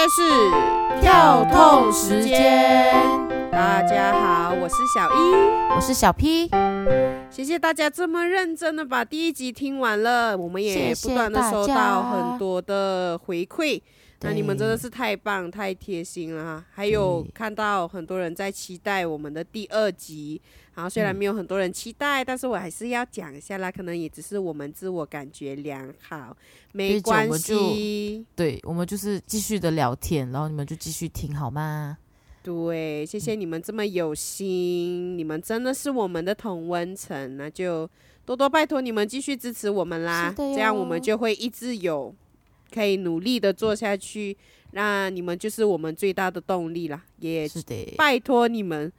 [0.00, 0.22] 在是
[1.02, 2.90] 跳痛时间，
[3.52, 6.48] 大家好，我是小一，我是小 P，
[7.28, 13.82] 谢谢大家这么认真的把第一集听完了，我们也不断的收到很多的回馈，
[14.22, 16.64] 那你们真的是太棒、太贴心了哈！
[16.72, 20.40] 还有看到很多人在期待我们的第二集，
[20.74, 26.36] 然后虽然嗯没有很多人期待，但是我还是要讲一下啦，可能也只是我们自我感觉良好，
[26.72, 28.24] 没关系。
[28.36, 31.96] 对，我们就是继续的聊天，然后你们就继续听好吗？
[32.42, 37.88] 对，谢谢你们这么有心，你们真的是我们的同温层，那就
[38.24, 42.14] 多多拜托你们继续支持我们啦这样我们就会一直有
[42.72, 44.36] 可以努力的做下去，
[44.72, 47.48] 那你们就是我们最大的动力啦，也
[47.96, 48.92] 拜托你们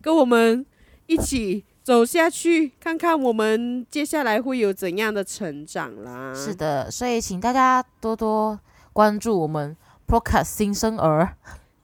[0.00, 0.64] 跟我们
[1.06, 6.34] 一起走下去，看看我们接下来会有怎样的成长啦。
[6.34, 8.58] 是的，所以请大家多多
[8.92, 11.36] 关注我们 Podcast 新生儿。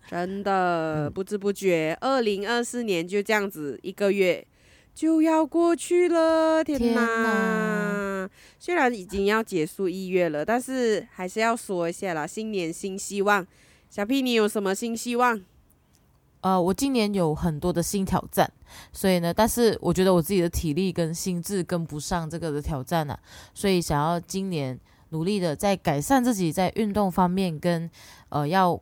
[0.07, 4.47] 真的嗯不知不觉，二零二四年就这样子一个月
[4.95, 7.03] 就要过去了，天天哪！
[7.03, 13.45] 哪虽然已经要结束一月了，但是还是要说一下啦，新年新希望。
[13.91, 15.43] 小 P，你有什么新希望？
[16.41, 18.51] 呃，我今年有很多的新挑战，
[18.93, 23.19] 所以呢，但是我觉得我自己的体力跟心智跟不上这个的挑战啊，
[23.53, 24.79] 所以想要今年
[25.11, 27.91] 努力的在改善自己在运动方面跟
[28.29, 28.81] 呃要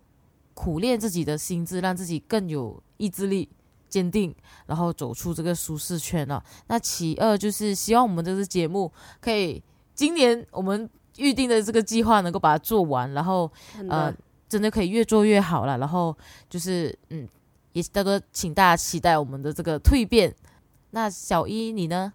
[0.55, 3.49] 苦练自己的心智，让自己更有意志力、
[3.93, 8.91] 坚定，然后走出这个舒适圈了、那其二就是希望我们这次节目
[9.21, 9.62] 可以
[9.95, 13.51] 今年我们预定的这个计划能够把它做完，然后，
[13.91, 14.11] 呃，
[14.49, 15.77] 真的可以越做越好了。
[15.77, 16.17] 然后
[16.49, 17.29] 就是，嗯，
[17.75, 20.34] 也大多请大家期待我们的这个蜕变。
[20.93, 22.15] 那小一你呢？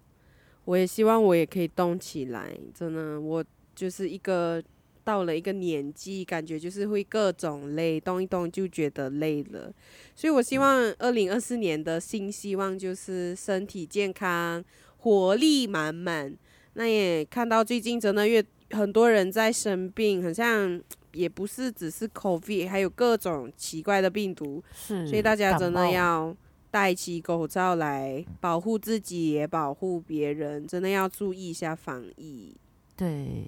[0.65, 2.57] 我也希望我也可以动起来。
[2.73, 4.61] 真的，我就是一个
[5.07, 9.73] 到了一个年纪，感觉就是会各种累，动一动就觉得累了。
[10.13, 14.61] 所以我希望二零二四年的新希望就是身体健康，
[14.97, 16.35] 活力满满。
[16.73, 20.81] 那也看到最近真的越很多人在生病，好像
[21.13, 24.61] 也不是只是 COVID，还有各种奇怪的病毒。
[24.75, 26.35] 是所以大家真的要
[26.69, 32.53] 戴起口罩来保护自己，也保护别人，真的要注意一下防疫。
[32.97, 33.47] 对，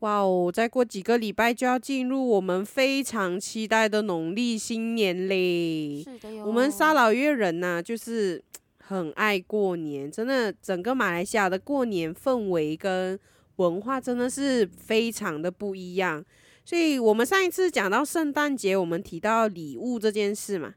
[0.00, 6.02] 哇哦，再过几个礼拜就要进入我们非常期待的农历新年嘞！
[6.02, 8.42] 是的哟我们沙老越人呐、就是
[8.80, 13.18] 很爱过年，真的，整个马来西亚的过年氛围跟
[13.56, 16.24] 文化真的是非常的不一样。
[16.64, 20.74] 所以我们上一次讲到圣诞节，我们提到礼物这件事嘛，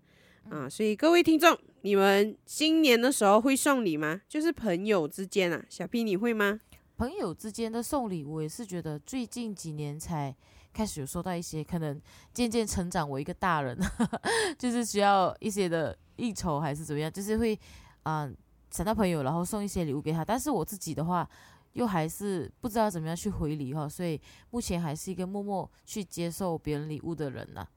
[0.50, 4.22] 啊，所以各位听众，你们新年的时候会送礼吗？
[4.28, 6.60] 就是朋友之间啊，小 P 你会吗？
[7.04, 10.34] 朋友之间的送礼，我也是觉得最近几年才
[10.72, 12.02] 开始有收到一些，可能
[12.34, 13.78] 渐渐成长为一个大人，
[14.58, 17.60] 就是需要一些的应酬还是怎么样，就是会
[18.04, 18.32] 啊、
[18.72, 20.24] 想到朋友，然后送一些礼物给他。
[20.24, 21.30] 但是我自己的话，
[21.74, 24.18] 又还是不知道怎么样去回礼哈，所以
[24.52, 27.68] 目前还是一个默默去接受别人礼物的人呐、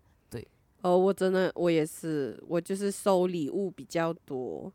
[0.82, 4.72] 哦，我真的我也是，我就是收礼物比较多，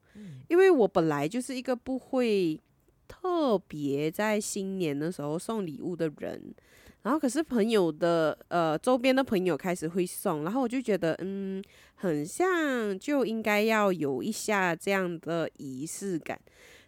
[0.49, 2.59] 因为我本来就是一个不会
[3.11, 6.41] 特别在新年的时候送礼物的人，
[7.01, 11.61] 然后可是朋友的呃周边的朋友开始会送，然后我就觉得嗯，
[11.95, 16.39] 很像就应该要有一下这样的仪式感。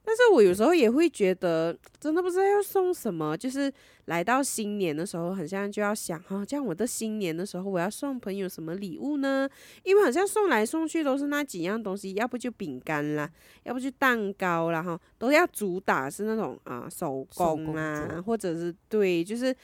[0.05, 3.37] 但是我有时候也会觉得，真的不知道要送什么。
[3.37, 3.71] 就是
[4.05, 9.49] 来到新年的时候，很像就要想哈，这样我的新年的时候，我要送朋友什么礼物呢？
[9.83, 13.29] 因为好像送来送去都是那几样东西，要不就饼干啦，
[13.63, 19.55] 要不就蛋糕啦，哈，都要主打是那种啊手手工工啊，或者是对，就是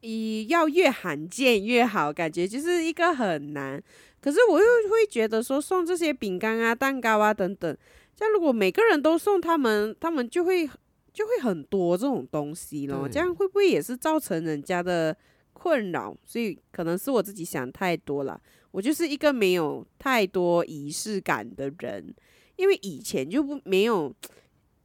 [0.00, 3.82] 一要越罕见越好，感觉就是一个很难。
[4.20, 7.76] 可是我又会觉得说送这些饼干啊、蛋糕啊等等，
[8.18, 10.68] 这样如果每个人都送他们，他们就会
[11.12, 13.08] 就会很多这种东西咯。
[13.08, 15.16] 这样会不会也是造成人家的
[15.52, 16.16] 困扰？
[16.26, 18.40] 所以可能是我自己想太多了。
[18.72, 22.12] 我就是一个没有太多仪式感的人，
[22.56, 24.12] 因为以前就不没有，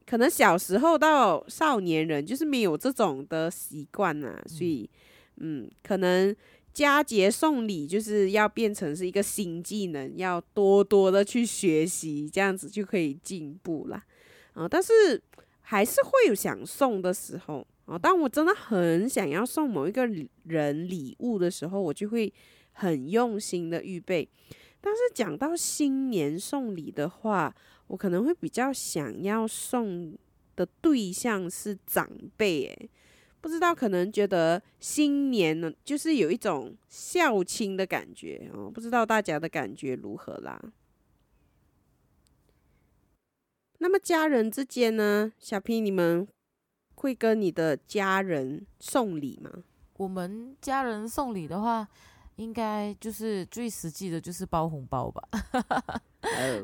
[0.06, 4.88] 可能小时候到少年人就是没有这种的习惯啊，所以
[5.38, 6.32] 嗯，可能
[6.74, 14.04] 佳节送礼就是要变成是一个新技能，要多多的去学习，这样子就可以进步啦。
[14.54, 14.92] 啊、但是
[15.60, 20.06] 还是会有想送的时候啊、当我真的很想要送某一个
[20.44, 22.32] 人礼物的时候，我就会
[22.72, 24.28] 很用心的预备。
[24.80, 27.54] 但是讲到新年送礼的话，
[27.86, 30.16] 我可能会比较想要送
[30.56, 32.90] 的对象是长辈，诶，
[33.44, 40.58] 不知道可能觉得新年呢，就是有一种孝亲的感觉哦，不知道大家的感觉如何啦。
[43.80, 46.26] 那么家人之间呢，小 P 你们
[46.94, 49.50] 会跟你的家人送礼吗？
[49.98, 51.86] 我们家人送礼的话，
[52.36, 55.28] 应该就是最实际的，就是包红包吧。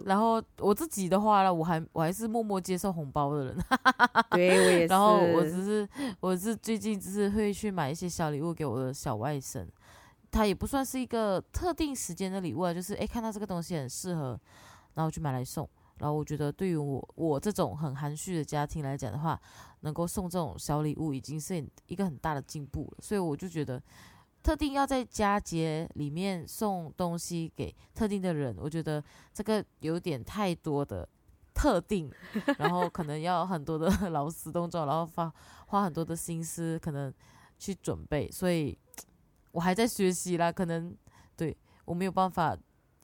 [0.07, 3.59] 然后我自己的话呢，我还我还是默默接受红包的人。
[4.33, 4.87] 对我也是。
[4.87, 5.89] 然后我只是
[6.21, 9.67] 我是最近只是会去买一些小礼物给我的小外甥，
[10.31, 14.39] 他也不算是一个特定时间的礼物啊，就是诶，看到这个东西很适合，
[14.95, 15.69] 然后就买来送。
[15.99, 19.39] 然后我觉得，对于我我这种很含蓄的家庭来讲的话，
[19.81, 22.99] 能够送这种小礼物，已经是一个很大的进步了。
[23.03, 23.83] 所以我就觉得，
[24.43, 29.03] 特定要在佳节里面送东西给特定的人，我觉得
[29.33, 31.09] 这个有点太多的
[31.55, 32.11] 特定，
[32.59, 35.33] 然后可能要很多的劳师动众，然后花
[35.67, 37.13] 花很多的心思，可能
[37.59, 38.31] 去准备。
[38.31, 38.77] 所以
[39.53, 40.97] 我还在学习啦，可能
[41.37, 42.57] 对我没有办法。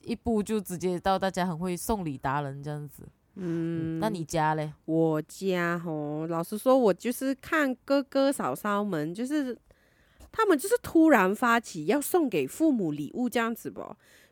[0.03, 4.73] 一步就直接到大家很会送礼达人这样子，嗯，那你家嘞？
[4.85, 9.59] 我家哦，老实说，我就是看哥哥嫂嫂们，就是
[10.37, 13.81] 他们就是突然发起要送给父母礼物这样子不，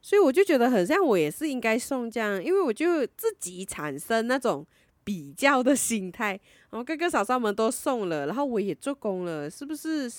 [0.03, 4.67] 所以我就觉得很像我也是应该送这样，因为我就自己产生那种
[5.03, 6.39] 比较的心态，
[6.71, 10.12] 然后哥哥嫂嫂们都送了，然后我也做工了，是不是？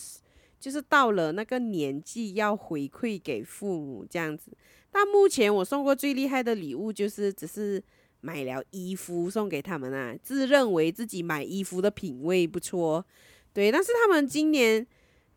[0.57, 4.51] 就是到了那个年纪要回馈给父母这样子。
[4.89, 7.83] 但目前我送过最厉害的礼物，就是只是
[8.21, 13.05] 买了衣服送给他们啊，自认为自己买衣服的品味不错，
[13.53, 13.71] 对。
[13.71, 14.87] 但是他们今年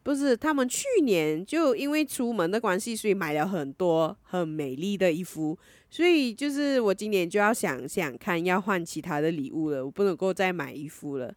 [0.09, 5.59] 不是，他们去年就因为出门的关系，所以买了很多很美丽的衣服，
[5.91, 11.35] 所以就是我今年就要想想看，要换其他的礼物了，我不能够再买衣服了。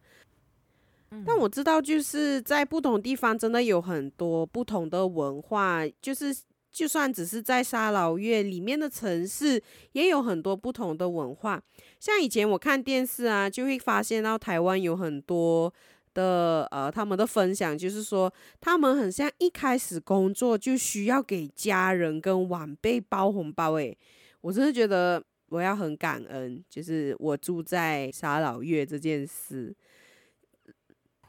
[1.26, 6.34] 但我知道，就是在不同地方真的有很多不同的文化，就是。
[6.72, 11.62] 就算只是在沙劳越里面的城市，也有很多不同的文化。
[12.00, 15.70] 像以前我看电视啊，就会发现到台湾有很多
[16.14, 23.72] 的呃，他们的分享就是说，他们很像一开始工作就需要给家人跟晚辈包红包。
[23.72, 23.96] 诶，
[24.40, 29.74] 我真的觉得我要很感恩，就是我住在沙老越这件事。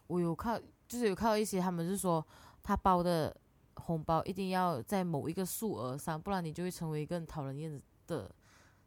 [0.08, 2.26] 我有看，就是有看到一些，他们是说
[2.62, 3.36] 他包的。
[3.76, 8.30] 红包一定要在某一个数额上，不然你就会成为一个很讨人厌的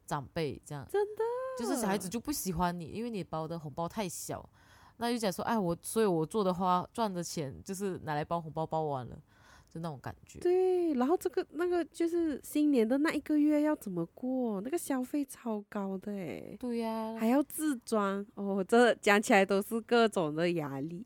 [0.07, 0.59] 长辈。
[0.65, 1.23] 这样真的，
[1.59, 4.49] 就是小孩子就不喜欢你，因为你包的红包太小。
[4.97, 9.15] 那就讲说，哎，我所以我做的花赚的钱就是拿来包红包，包完了，
[9.73, 10.39] 就那种感觉。
[10.39, 14.59] 对，然后这个那个就是新年的那一个月要怎么过？
[14.61, 16.55] 那个消费超高的哎。
[16.59, 21.05] 对呀，还要自装哦，这讲起来都是各种的压力。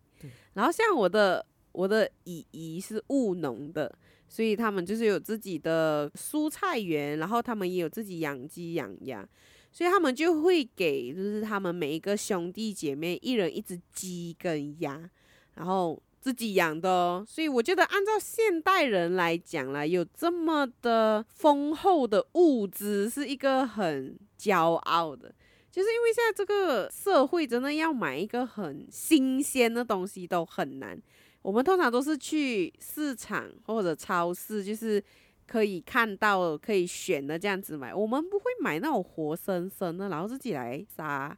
[0.54, 1.46] 然后像我的。
[1.74, 3.90] 我的姨姨是务农的，
[4.28, 9.26] 所以他们就是有自己的蔬菜园，然后他们也有自己养鸡养鸭，
[9.72, 15.10] 所以他们就会给，就是他们每一个兄弟姐妹一人一只鸡跟鸭，
[15.56, 17.26] 然后自己养的哦。
[17.28, 25.34] 所以我觉得，按照现代人来讲啦，有这么的丰厚的物资，是一个很骄傲的，
[25.72, 31.02] 就是因为现在这个社会真的要买一个很新鲜的东西都很难。
[31.42, 35.04] 我们通常都是去市场或者超市，就是
[35.52, 37.94] 可以看到、可以选的这样子买。
[37.94, 41.38] 我们不会买那种活生生的，然后自己来杀。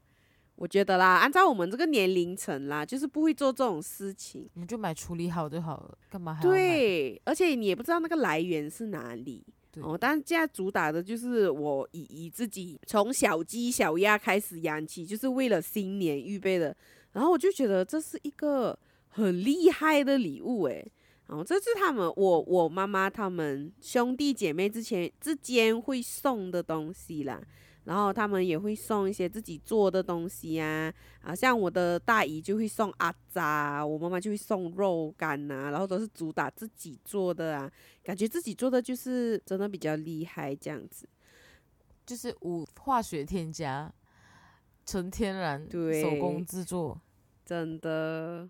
[0.55, 4.47] 我觉得啦，按照我们这个年龄层啦，就是不会做这种事情。
[4.53, 9.43] 你就买处理好就好了，干嘛还对，而且你也不知道那个来源是哪里。
[9.81, 16.75] 哦，但现在主打的就是我以以自己从小鸡小鸭开始养起，就是为了新年预备的。
[17.13, 18.77] 然后我就觉得这是一个。
[19.15, 20.91] 很厉害的礼物诶。
[21.27, 27.41] 然后这是他们我我妈妈他们兄弟姐妹之前之间会送的东西啦，
[27.85, 37.71] 然后他们也会送一些自己做的东西啊，啊像我的大姨就会送阿扎，我妈妈就会送肉干呐，然后都是主打自己做的啊，
[38.03, 41.07] 感觉自己做的就是真的比较厉害这样子，
[42.05, 43.91] 就是无化学添加，
[44.85, 47.01] 纯天然手工制作，
[47.45, 48.49] 真的。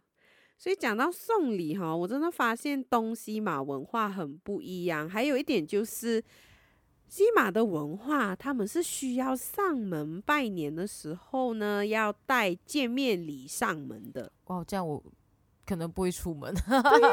[0.58, 5.10] 所以讲到送礼哈，我真的发现东西马文化很不一样。
[5.10, 6.24] 还有一点就是，
[7.10, 14.32] 西马的文化，他们是需要上门拜年的时候呢，要带见面礼上门的。
[14.46, 15.04] 哇，这样我
[15.66, 16.54] 可能不会出门，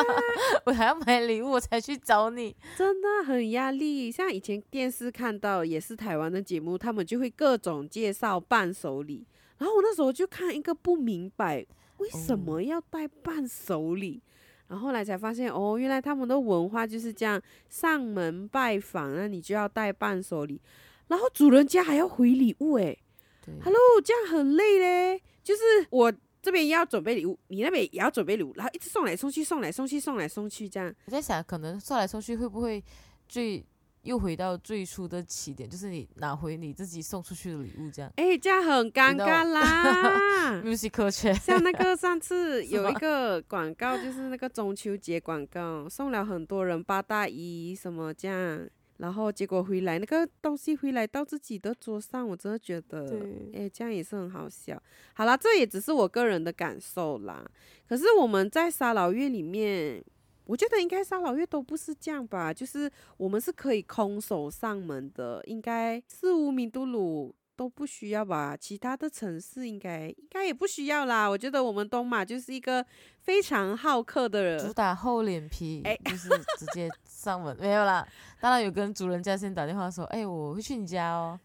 [0.67, 4.13] 我还要买礼物我才去找你，真的很压力。
[4.13, 9.27] 像以前电视看到也是台湾的节目，他们就会各种介绍伴手礼，
[9.59, 11.67] 然后我那时候就看一个不明白。
[12.01, 14.21] 为什么要带伴手礼？
[14.67, 20.61] 然后后来才发现，哦，原来他们的文化就是这样，上门拜访，那你就要带伴手礼，
[21.09, 22.99] 然后主人家还要回礼物，诶
[23.45, 25.23] 对 h e l l o 这样很累嘞。
[25.43, 30.95] 就是我这边要准备礼物，你那边也要准备礼物，然后一直送来送去，送来送去，送来送去，这样。
[31.07, 32.83] 我在想，可能送来送去会不会
[33.29, 33.65] 最
[34.03, 38.11] 又回到最初的起点，就是你拿回你自己送出去的礼物，这样。
[38.17, 40.63] 哎，这样很尴尬啦。
[40.65, 48.67] musical chair，像那个上次有一个广告，就是那个中秋节广告，送了很多人八大衣什么这样，
[48.97, 54.83] 然后结果回来那个东西回来到自己的桌上，我真的觉得，对哎，这样也是很好笑。
[55.13, 57.45] 好啦，这也只是我个人的感受啦。
[57.87, 60.03] 可是我们在沙老越里面。
[60.51, 68.57] 我觉得应该三老月都不是这样吧，就是我们是可以空手上门的，应该四五米都鲁都不需要吧？
[68.57, 71.29] 其他的城市应该应该也不需要啦。
[71.29, 72.85] 我觉得我们东马就是一个
[73.21, 76.29] 非常好客的人主，打厚脸皮，哎就是
[76.59, 78.05] 直接上门，没有啦。
[78.41, 81.39] 当然有跟主人家先打电话说，哎，我会去你家哦，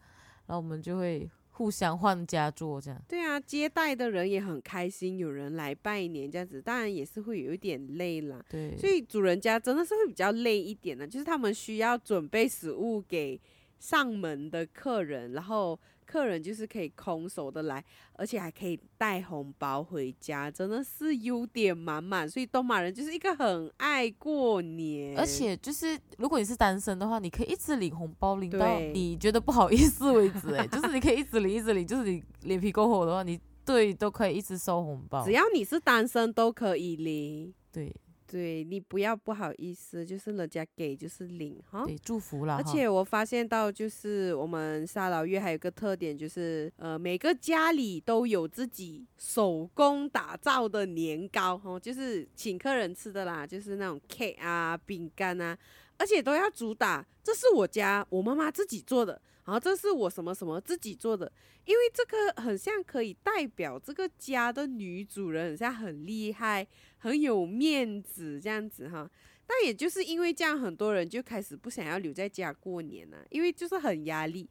[0.46, 3.02] 然后我们就会互相换家做这样。
[3.08, 8.44] 对啊，接待的人也很开心，有人来拜年这样子，当然也是会有一点累啦。
[8.50, 13.40] 对，所以主人家真的是会比较累一点的，就是他们需要准备食物给
[13.78, 17.84] 上门的客人，然后客人就是可以空手的来，
[18.14, 22.28] 而且还可以带红包回家，真的是优点满满。
[22.28, 30.54] 所以东马人就是一个很爱过年，而且就是如果你是单身的话，你可以一直领红包，领到你觉得不好意思为止。
[30.54, 35.32] 哎，就是你可以一直领，一直领，就是你脸皮够厚的话，你对都可以一直收红包只。
[35.32, 37.52] 要你是单身都可以领。
[37.72, 37.94] 对
[38.26, 41.84] 对你不要不好意思，就是人家给就是领哈。
[41.86, 42.56] 对，祝福啦。
[42.56, 55.56] 而且我发现到，就是我们沙老越还有个特点，就是呃，每个家里都有自己手工打造的年糕哦，就是请客人吃的啦，就是那种 cake 啊、饼干啊，
[55.96, 61.32] 而且都要主打，这是我家我妈妈自己做的，然后这是我什么什么自己做的，
[61.64, 66.66] 因为这个很像可以代表这个家的女主人，很像很厉害、
[66.98, 69.08] 很有面子这样子哈。
[69.46, 74.50] 但也就是因为这样，很多人就开始不想要留在家过年了、因为就是很压力。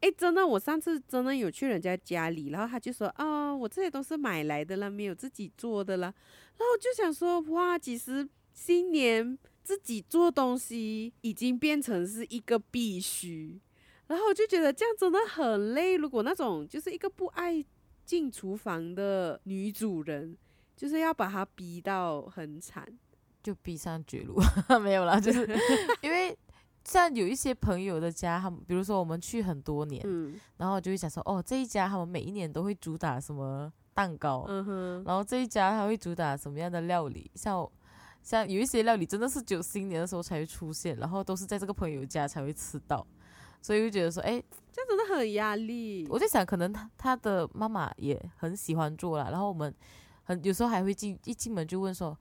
[0.00, 6.12] 诶，真的，我上次真的有去人家家里，然后他就说啊、我这些都是买来的啦，没有自己做的啦。
[6.58, 13.58] 然后就想说，哇，其实新年自己做东西已经变成是一个必须。
[14.06, 15.96] 然后我就觉得这样真的很累。
[15.96, 17.64] 如果那种就是一个不爱
[18.04, 20.36] 进厨房的女主人，
[20.76, 22.86] 就是要把她逼到很惨。
[23.42, 24.40] 就逼上绝路，
[24.80, 25.46] 没有啦，就是
[26.00, 26.34] 因为
[26.82, 34.46] 像有一些朋友的家，他们比如说我们去很多年，嗯然后就会想说，哦，这一家他们每一年都会主打什么蛋糕，
[35.04, 37.70] 然后这一家他会主打什么样的料理，像
[38.22, 43.06] 像有一些料理真的是只有新年的时候才会出现，然后都是在这个朋友家才会吃到，
[43.64, 44.32] 所以就觉得说，哎，
[44.70, 46.06] 这样真的很压力。
[46.10, 49.74] 我在想，可能他他的妈妈也很喜欢做啦，然后我们
[50.24, 52.14] 很有时候还会进一进门就问说，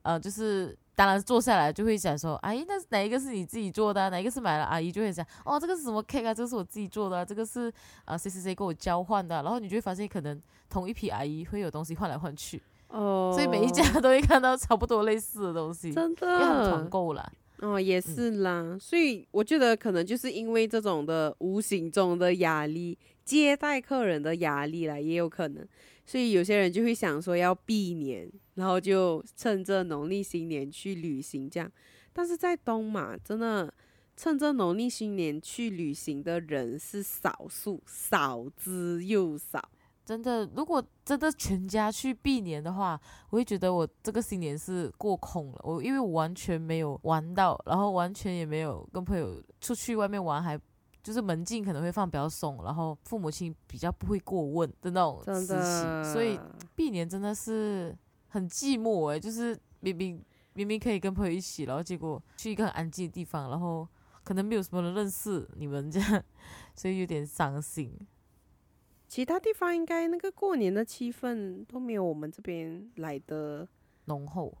[0.00, 4.08] 呃，就是当然坐下来就会想说，阿姨，那哪一个是你自己做的、啊？
[4.08, 4.64] 哪一个是买了？
[4.64, 6.32] 阿姨就会讲，哦，这个是什么 cake 啊？
[6.32, 7.70] 这个是我自己做的、啊，这个是
[8.06, 17.30] 啊谁谁谁跟我交换的啊、然后你就会发现，可能同一批阿姨会有东西换来换去，哦，所以每一家都会看到差不多类似的东西，真因为他们团购啦。
[17.62, 18.76] 哦，也是啦。
[18.78, 25.64] 所以我觉得可能就是因为这种的无形中的压力，接待客人的压力啦，也有可能。
[26.04, 31.70] 所以有些人就会想说要避年，然后就趁着农历新年去旅行这样。
[32.12, 33.72] 但是在东马，真的
[34.16, 39.70] 趁着农历新年去旅行的人是少数，少之又少。
[40.04, 45.60] 真的，如果真的全家去避年的话，我会觉得我这个新年是过空了。
[45.62, 50.58] 我因为我完全没有玩到，然后完全也没有跟朋友出去外面玩，还
[51.02, 56.38] 就是门禁可能会放比较松，然后父母亲比较不会过问的那种真时的，期，所以
[56.74, 57.96] 避年真的是
[58.28, 63.88] 很寂寞诶，就是明明明明可以跟朋友一起，然后结果去一个很安静的地方，然后
[64.24, 66.22] 可能没有什么人认识你们这样，
[66.74, 67.96] 所以有点伤心。
[69.12, 73.68] 其他地方应该那个过年的气氛都没有我们这边来的
[74.06, 74.56] 浓厚，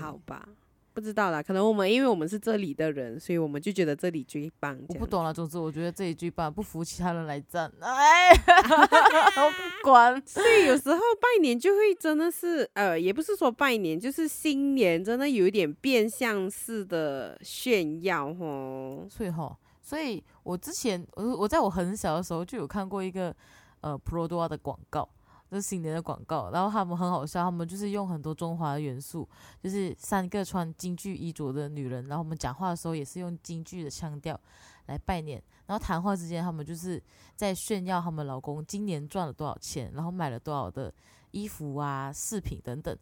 [0.00, 0.48] 好吧？
[0.94, 4.80] 不知道啦，可能我们因为我们是这里的人，所以我们就觉得这里最棒。
[4.88, 7.68] 我不懂了，总之我觉得这里最棒，不服其他人来战。
[7.80, 8.30] 哎，
[9.36, 10.22] 我不管。
[10.24, 19.08] 所以有时候拜年就会真的是，呃，也不是说拜年，就是新年真的有一点变相式的炫耀哦。
[19.10, 23.34] 所以哈，所以我之前我我在我很小的时候就有看过一个
[23.80, 25.08] 呃 Pro d o 的广告，
[25.50, 29.28] 这是新年的广告，然后他们很好笑，他们就是用很多中华元素，
[29.62, 34.38] 就是三个穿京剧衣着的女人，然后我们讲话的时候也是用京剧的腔调
[34.86, 37.02] 来拜年，然后谈话之间他们就是
[37.34, 40.92] 在炫耀他们老公今年赚了多少钱，然后买了多少的
[41.30, 42.96] 衣服啊、饰品等等，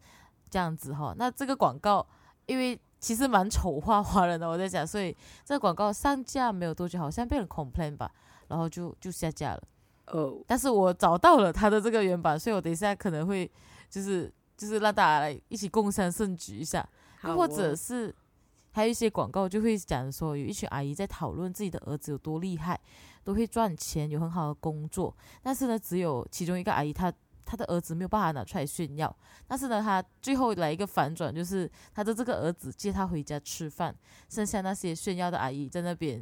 [0.49, 1.13] 这样子哈。
[1.17, 2.05] 那这个广告
[2.45, 5.15] 因为其实蛮丑化华人的，我在讲，所以
[5.45, 8.11] 这个广告上架没有多久，好像被人 complain 吧，
[8.47, 9.63] 然后就就下架了。
[10.07, 13.49] 哦，但是我找到了他的这个原版，所以我等一下可能会
[13.89, 16.87] 就是就是让大家来一起共襄盛举一下，
[17.19, 17.75] 好或者哦。
[17.75, 18.15] 是
[18.71, 22.79] 还有一些广告就会讲说有一群阿姨在讨论自己的儿子有多厉害，
[23.23, 27.11] 都会赚钱，有很好的工作，但是呢，只有其中一个阿姨她。
[27.49, 29.15] 她的儿子没有办法拿出来炫耀，
[29.47, 33.95] 但是呢，她最后来一个反转，就是她的这个儿子接她回家吃饭，
[34.27, 36.21] 剩下那些炫耀的阿姨在那边，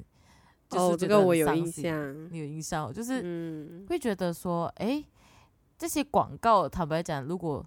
[0.69, 2.31] 就是哦，这个我有印，象。
[2.31, 5.05] 你有印象哦，就是嗯，会觉得说，诶，
[5.77, 7.65] 这些广告，坦白讲，如果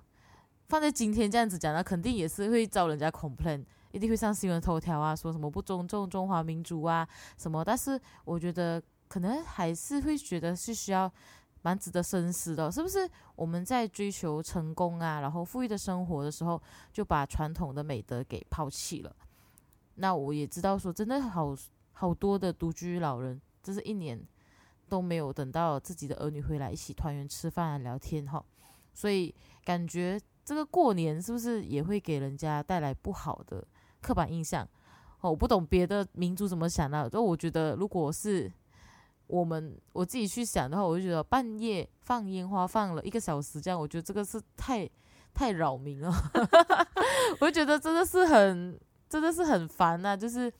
[0.69, 7.65] 放在今天这样子讲，那肯定也是会遭人家 complain，一定会上新闻头条啊，说什么不尊重中华民族啊什么。
[7.65, 11.11] 但是我觉得可能还是会觉得是需要
[11.63, 13.09] 蛮值得深思的，是不是？
[13.35, 16.61] 我们在追求成功啊，然后富裕的生活的时候，
[16.93, 19.15] 就把传统的美德给抛弃了。
[19.95, 21.55] 那我也知道说，真的好
[22.01, 24.25] 好多的独居老人，这是一年
[24.89, 28.41] 都没有等到自己的儿女回来一起团圆吃饭聊天哈，
[28.95, 33.67] 所以感觉这个过年是不是也会给人家带来不好的
[34.01, 34.65] 刻板印象？
[35.23, 38.49] 哦，我不懂别的民族怎么想的，但我觉得如果是
[39.27, 44.89] 我们我自己去想的话，我就觉得半夜放烟花放了一个小时，这样我觉得这个是太
[45.35, 46.15] 太扰民了，
[47.43, 48.79] 我就觉得真的是很
[49.09, 50.53] 真的是很烦呐、就是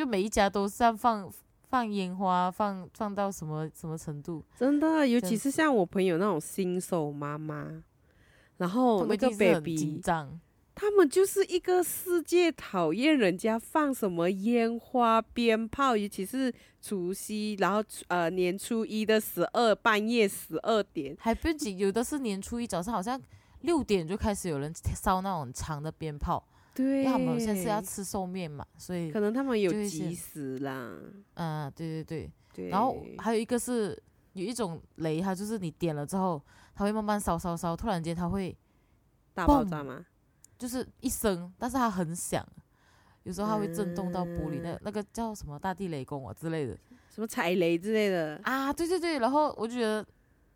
[0.00, 1.30] 就每一家都是要放
[1.68, 7.70] 放烟花，放放到什么什么程度，真的，尤其是像我朋友那种新手妈妈，
[8.56, 10.40] 然后那个 baby，紧张。
[10.74, 23.20] 他们就是一个世界讨厌人家放什么烟花鞭炮，尤其是除夕，然后呃年初一的十二半夜十二点，还不仅有的是年初一早上好像
[23.60, 26.42] 六点就开始有人烧那种长的鞭炮，
[26.76, 30.92] 因对，为他们现在是要吃寿面嘛，所以可能他们有急死啦，
[31.34, 32.30] 嗯，对对对。
[32.52, 33.96] 对，然后还有一个是
[34.32, 36.42] 有一种雷，它就是你点了之后，
[36.74, 38.56] 它会慢慢烧烧烧，突然间它会
[39.32, 40.04] 大爆炸吗？
[40.58, 42.44] 就是一声，但是它很响，
[43.22, 44.80] 有时候它会震动到玻璃，那嗯。
[44.82, 46.76] 那个叫什么大地雷公啊之类的
[47.14, 50.04] 什么踩雷之类的，啊，对对对，然后我就觉得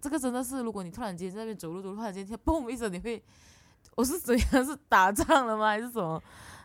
[0.00, 3.22] 这个真的是，如果你突然间在那边走路走路，突然间听嘣一声，你会，
[3.96, 6.22] 我是怎样 是打仗了吗，还是什么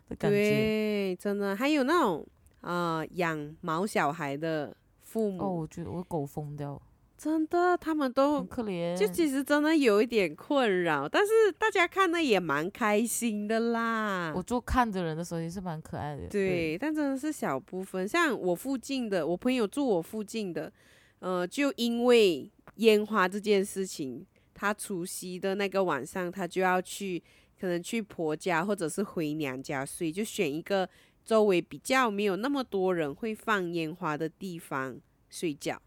[0.07, 0.37] 的感觉？
[0.37, 2.25] 对，真的，还有那种
[2.61, 6.81] 呃养毛小孩的父母，哦，我觉得我狗疯掉，
[7.17, 8.97] 真的他们都很可怜。
[8.97, 14.41] 就其实真的有一点困扰，但是大家看的也蛮开心的啦我。
[14.41, 20.71] 做看着人的时候也是蛮可爱的，对，但真的是小部分，像我附近的，我朋友住我附近的，
[21.19, 24.25] 呃，就因为烟花这件事情，
[24.59, 27.23] 他除夕的那个晚上，他就要去，
[27.57, 30.89] 可能去婆家或者是回娘家睡，就选一个
[31.23, 35.81] 周围比较没有那么多人会放烟花的地方睡觉，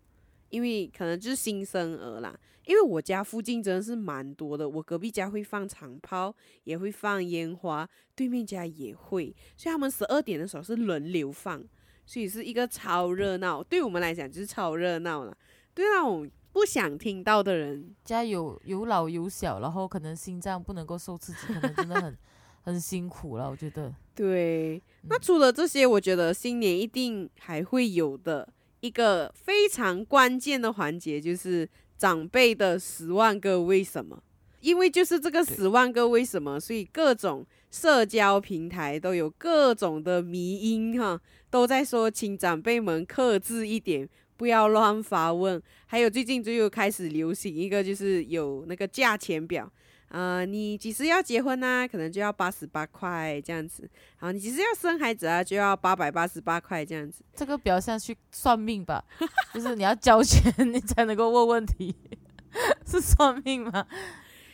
[0.48, 2.34] 因为可能就是新生儿啦。
[2.64, 11.62] 因为我家附近真的是蛮多的，我隔壁家会放长炮，也会放烟花，对面家也会，所以他们十二点的时候是轮流放，
[12.06, 13.62] 所以是一个超热闹。
[13.62, 15.36] 对我们来讲就是超热闹了，
[15.74, 22.18] 对那种不想听到的人，家有有老有小，然后可能心脏不能够受刺激，可能真的很
[22.62, 23.50] 很辛苦了。
[23.50, 24.82] 我觉得，对。
[25.08, 28.48] 那嗯除了这些，我觉得新年一定还会有的
[28.80, 34.22] 一个非常关键的环节，就是长辈的十万个为什么。
[34.60, 44.08] 因为就是这个十万个为什么，所以各种社交平台都有各种的迷音哈，都在说请长辈们克制一点，
[44.42, 45.62] 不要乱发问。
[45.86, 49.72] 还有最近就又开始流行一个，就是有那个价钱表，
[50.08, 53.88] 啊，你几时要结婚呢、可能就要八十八块这样子。
[54.16, 57.22] 好，你几时要生孩子啊，就要八百八十八块这样子。
[57.36, 59.04] 这个比较像去算命吧，
[59.54, 61.94] 就是你要交钱你才能够问问题，
[62.84, 63.86] 是算命吗？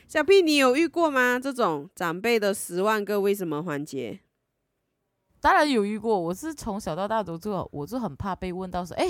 [0.06, 1.40] 小 P，你有遇过吗？
[1.42, 4.20] 这种长辈的十万个为什么环节？
[5.40, 9.06] 当然有遇过，我是从小到大都做，我就很怕被问到说，哎，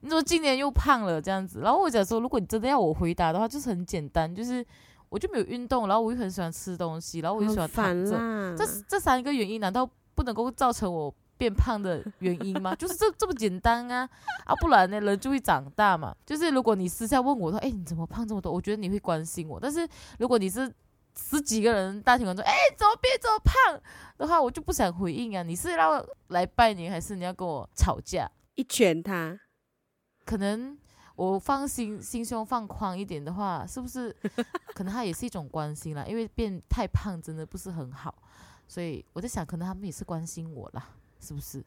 [0.00, 1.60] 你怎么今年又胖了这样子？
[1.60, 4.64] 然后我讲说，如果你真的要我回答的话，就是很简单，就是
[5.08, 12.74] 我就没有运动，然后我又很喜欢吃东西，然后我又喜欢躺着，这这三个原因难道不能够造成我变胖的原因吗？
[12.74, 14.08] 就是这这么简单啊
[14.46, 16.14] 啊，不然呢，人就会长大嘛。
[16.24, 18.52] 就是如果你私下问我说，哎，你怎么胖这么多？
[18.52, 19.58] 我觉得你会关心我。
[19.58, 20.72] 但是如果你是
[21.16, 23.80] 十几个人大庭广众，哎，怎么变这么胖
[24.18, 25.42] 的话，我就不想回应啊。
[25.42, 28.30] 你是要来拜年，还是你要跟我吵架？
[28.54, 29.38] 一拳他，
[30.24, 30.76] 可能
[31.16, 34.14] 我放心心胸放宽一点的话，是不是？
[34.74, 38.14] 可能他也是一种关心啦，因为变太胖真的不是很好。
[38.66, 40.88] 所以我在想，可能他们也是关心我啦，
[41.20, 41.64] 是不是？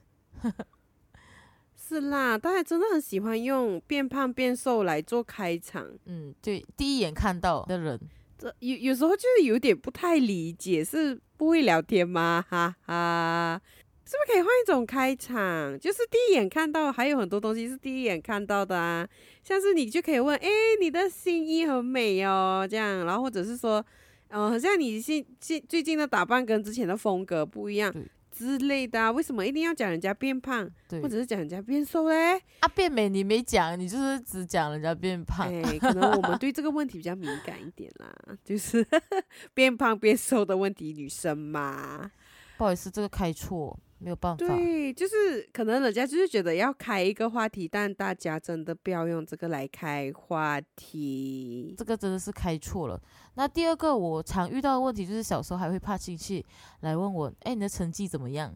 [1.75, 5.87] 是啦，大家真的很喜欢用变胖变瘦来做开场。
[6.05, 7.99] 嗯，对，第一眼看到的人，
[8.37, 12.45] 这有有时候就是有点不太理解，是不会聊天吗？
[12.49, 13.61] 哈哈，
[14.05, 15.79] 是不是可以换一种开场？
[15.79, 19.07] 就是第一眼看到，还有很多东西是第一眼看到的啊，
[19.43, 23.85] 像是你就可以问，哎，你的新衣很美哦，这样，然后或者是说。
[24.29, 27.93] 嗯，好像你现现最近的打扮跟之前的风格不一样
[28.37, 30.69] 之类的，为什么一定要讲人家变胖，
[31.01, 32.37] 或者是讲人家变瘦嘞？
[32.59, 35.47] 啊，变美你没讲，你就是只讲人家变胖。
[35.47, 38.85] 哎，可能我们对这个问题比较敏感一点啦， 就是
[39.55, 42.11] 变胖变瘦的问题，女生嘛。
[42.57, 43.79] 不好意思，这个开错。
[44.05, 53.01] 没有办法，对，就是可能人家就是觉得要开一个话题，但大家真的不要用这个来开话题，这个真的是开错了。
[53.33, 56.45] 那第二个我常遇到的问题就是小时候还会怕亲戚
[56.81, 58.53] 来问我，哎，你的成绩怎么样？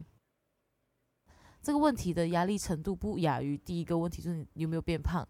[1.60, 5.26] 这个问题的压力程度不亚于第一个问题，就是你有没有变胖。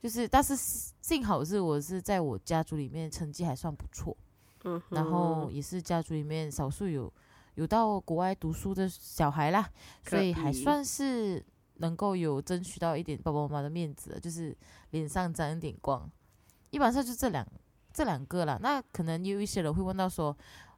[0.00, 0.54] 就是，但是
[1.00, 4.16] 幸好是我是在我家族里面成绩还算不错，
[4.62, 7.12] 嗯，然后也是家族里面少数有。
[7.54, 9.68] 有到国外读书的小孩啦，
[10.04, 11.44] 所以还算是
[11.76, 14.56] 能够有争取到一点爸爸妈妈的面子，就是
[14.90, 16.10] 脸上沾一点光。
[16.70, 17.46] 一般上就这两
[17.92, 18.58] 这两个了。
[18.60, 20.36] 那可能有一些人会问到说，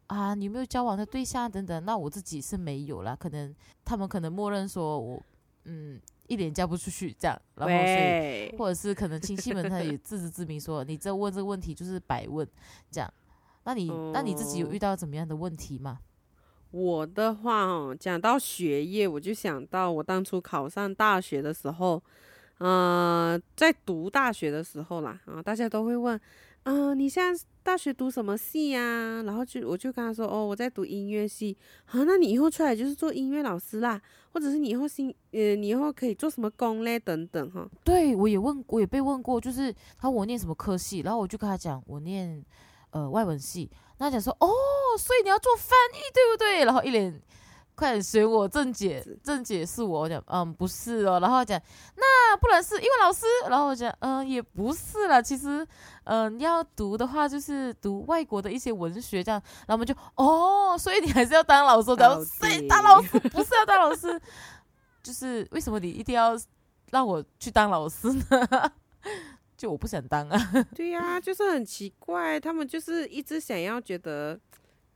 [0.09, 1.85] 啊，你有没有交往的对象等等？
[1.85, 5.23] 那我自己是没有啦，可能他们可能默认说我，
[5.65, 7.41] 嗯，一脸嫁不出去这样。
[7.55, 12.47] 然后所以或者是可能亲戚们他也 自知之明说，你这问这个问题就是白问
[12.91, 13.11] 这样。
[13.65, 15.99] 那你那你自己有遇到怎么样的问题吗？
[16.71, 22.03] 我的话哦，讲到学业，我就想到我当初考上大学的时候，
[22.59, 26.21] 嗯，在读大学的时候啦，啊，大家都会问，
[26.65, 29.23] 嗯，你现在大学读什么系呀？
[29.25, 31.57] 然后就我就跟他说，哦，我在读音乐系。
[31.87, 34.01] 啊，那你以后出来就是做音乐老师啦，
[34.33, 36.99] 或者是你以后新，呃，你以后可以做什么工嘞？
[36.99, 37.67] 等等哈。
[37.85, 42.45] 对，我也问，我也被问过，就是他我念什么科系，然后我就跟他讲，我念
[42.97, 43.71] 呃外文系。
[43.99, 44.49] 那讲说哦，
[44.99, 46.65] 所以你要做翻译对不对？
[46.65, 47.21] 然后一脸
[47.75, 51.61] 快点学我正解，正解是我讲嗯不是哦，然后讲
[51.97, 55.67] 那不然是英文老师，然后我讲嗯也不是了，其实
[56.05, 64.21] 嗯要读的话就是读外国的一些文学这样，然后我们就哦，所以你还是要当老师，然后所以当老师不是要当老师，
[65.03, 66.39] 就是为什么你一定要
[66.91, 68.73] 让我去当老师呢？
[69.57, 70.39] 就我不想当啊，
[70.75, 74.39] 对呀，就是很奇怪，他们就是一直想要觉得，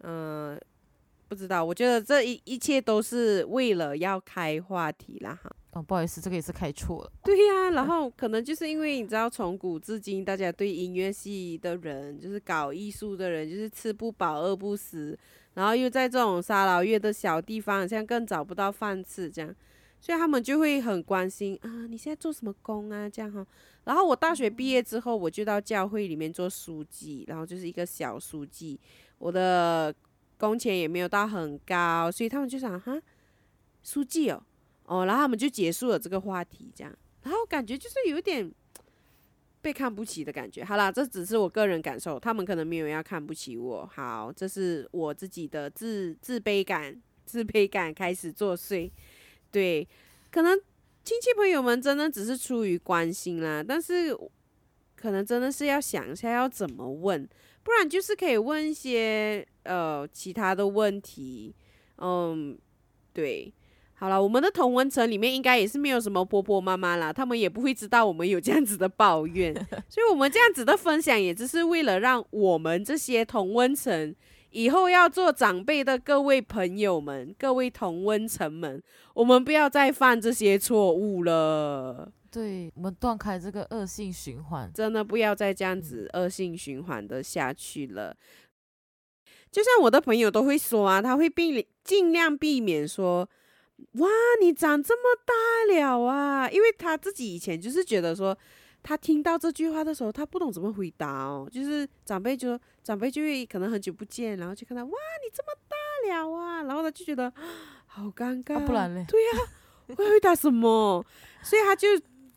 [0.03, 0.61] 嗯，
[1.29, 5.51] 不知道，我觉得这一一切都是为了要开话题啦哈。
[5.73, 7.13] 哦，不好意思，这个也是开错了。
[7.23, 15.17] 对呀，然 后可能就是因为你知道，从古至今，大家对音乐系的人，就是搞艺术的人，就是吃不饱饿不死，
[15.55, 19.55] 然后又在这种沙捞越的小地方，像更找不到饭吃这样。
[20.01, 23.09] 所以他们就会很关心啊，你现在做什么工啊？
[23.09, 23.47] 这样哈。
[23.85, 28.81] 然后我大学毕业之后，我就到教会里面做书记，然后就是一个小书记。
[29.19, 29.95] 我的
[30.39, 32.99] 工钱也没有到很高，所以他们就想哈，
[33.83, 34.43] 书记哦，
[34.85, 36.97] 哦，然后他们就结束了这个话题，这样。
[37.23, 38.51] 然后感觉就是有点
[39.61, 40.65] 被看不起的感觉。
[40.65, 43.87] 好啦，这只是我个人感受，他们可能没有要看不起我。
[43.87, 48.91] 好，这是我自己的自自卑感，自卑感开始作祟。
[49.51, 49.87] 对，
[50.31, 50.57] 可能
[51.03, 54.17] 亲戚朋友们真的只是出于关心啦，但是
[54.95, 57.29] 可能真的是要想一下要怎么问，
[57.63, 61.55] 不然就是可以问一些呃其他的问题。
[61.99, 62.57] 嗯，
[63.13, 63.53] 对，
[63.95, 69.55] 好了，我们的同温层里面应该也是没有什么婆婆妈妈啦，他们也不会知道我们有这样子的抱怨，
[69.89, 74.15] 所以我们这样子的分享也只是为了让我们这些同温层。
[74.51, 78.83] 以后要做长辈的各位朋友们、各位同温层们，
[79.15, 82.11] 我们不要再犯这些错误了。
[82.31, 88.17] 对，我们断开这个恶性循环，真的不要再这样子恶性循环的下去了。
[89.51, 93.29] 就像我的朋友都会说啊，他会避尽量避免说
[93.99, 94.09] ：“哇，
[94.41, 98.37] 你长这么大了啊！”因为他自己以前就是觉得说。
[98.83, 101.49] 他听到这句话的时候，他不懂怎么回答哦。
[101.51, 105.77] 就是长辈就长辈就会可能很久不见，然后就看到哇，你这么大
[106.09, 107.33] 了啊，然后他就觉得
[107.87, 108.65] 好尴尬。
[108.65, 109.05] 不然嘞？
[109.09, 109.31] 对呀，
[109.97, 111.05] 会回答什么？
[111.43, 111.89] 所以他就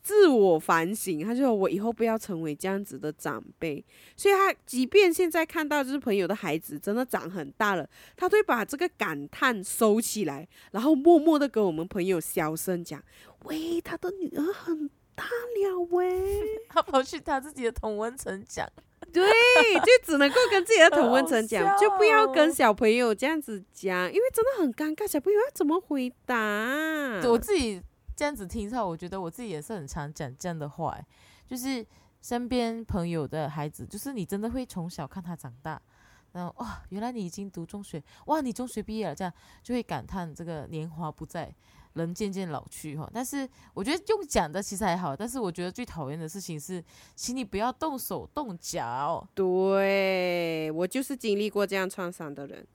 [0.02, 3.82] 自我反省，他就说我以后不要成为这样子的长辈。
[4.14, 13.02] 所以他即便现在看到就是朋友的孩子真的长很大了，他都会把这个感叹收起来，然后默默的跟我们朋友小声讲
[13.44, 16.60] ：“喂，他的女儿很大了喂。
[16.68, 18.68] ”他跑去他自己的同温层讲。
[19.12, 19.22] 对，
[19.74, 26.34] 就只能够跟自己的同温层讲，好就不要跟小朋友这样子讲，因为真的很尴尬，小朋友要怎么回答？
[27.28, 27.80] 我自己
[28.16, 31.06] 这样子听出来，我觉得我自己也是很常讲这样的话欸，
[31.46, 31.86] 就是
[32.22, 35.80] 身边朋友的孩子，就是你真的会从小看他长大，
[36.32, 41.54] 然后哇，原来你已经读中学，哇，你中学毕业了，这样就会感叹这个年华不在，
[41.94, 43.10] 人渐渐老去哈。
[43.12, 46.82] 但是我觉得用讲的其实还好，但是我觉得最讨厌的事情是，
[47.16, 49.26] 请你不要动手动脚。
[49.34, 52.66] 对我就是经历过这样创伤的人，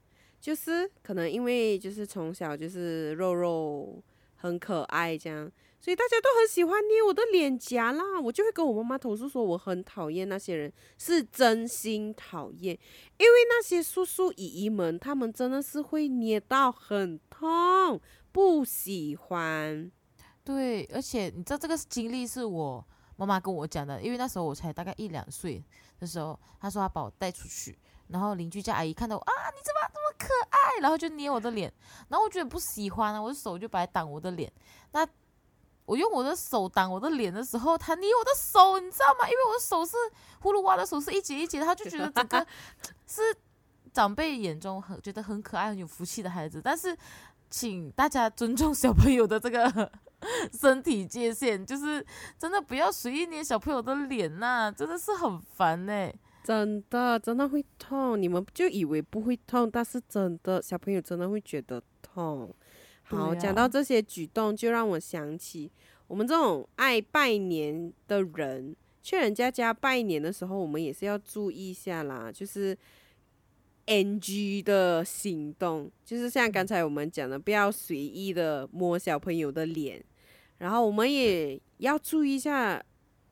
[0.42, 4.02] 就是可能因为就是从小就是肉肉
[4.36, 5.52] 很可爱这样，
[5.82, 12.74] 所以大家都很喜欢捏我的脸颊啦，我就会跟我妈妈投诉说我很讨厌那些人，是真心讨厌，
[13.18, 18.00] 因为那些叔叔姨姨们他们真的是会捏到很痛，
[18.32, 19.92] 不喜欢。
[20.44, 22.84] 对，而且你知道这个经历是我
[23.16, 25.64] 妈妈跟我讲的，因为那时候我才大概一两岁
[26.00, 31.72] 的时候，她说她把我带出去，然后邻居家阿姨看到啊，你怎么这么可爱，然后就捏我的脸，
[32.08, 34.52] 然后我觉得不喜欢啊，我的手就把它挡我的脸，
[34.92, 35.08] 那
[35.86, 39.28] 我用我的手挡我的脸的时候，她捏我的手，你知道吗？
[39.28, 39.96] 因为我的手是
[40.42, 42.46] 葫芦娃的手是一节一节，她就觉得整个
[43.06, 43.22] 是
[43.92, 46.96] 长辈眼中很觉得很可爱、很有福气的孩子，但是
[47.50, 49.92] 请大家尊重小朋友的这个
[50.54, 52.06] 身体界限，就是
[52.38, 56.12] 真的不要随意捏小朋友的脸呐、真的是很烦呢、
[56.44, 62.54] 真的真的会痛，你们就以为不会痛，但是真的小朋友真的会觉得痛。
[63.04, 65.72] 好，对啊讲到这些举动，就让我想起
[66.08, 72.78] 我们这种爱拜年的人，去人家家拜年的时候，我们也是要注意一下啦，就是
[73.90, 80.04] NG 的行动，就是像刚才我们讲的，不要随意的摸小朋友的脸，
[80.60, 82.84] 然后我们也要注意一下，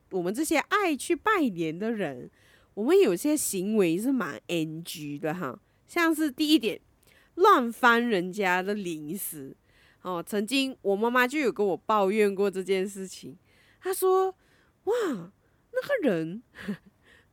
[0.09, 2.29] 我们这些爱去拜年的人，
[2.73, 6.81] 我们有些行为是蛮 NG 的哈，像是第一点，
[7.35, 9.55] 乱翻人家的零食。
[10.01, 13.37] 哦，曾经我妈妈就有跟我抱怨过这件事情，
[13.81, 14.33] 她说
[14.85, 14.93] ：“哇，
[15.71, 16.41] 那个人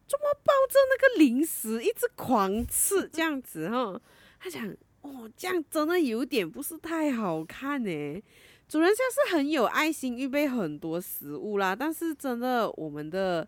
[0.06, 4.00] 怎么抱着那个零食一直狂吃这样子哈？”
[4.38, 4.68] 他讲
[5.02, 8.22] ：“哦，这样真的有点不是太好看呢。”
[8.66, 13.46] 主人家是很有爱心，预备很多食物啦，但是真的我们的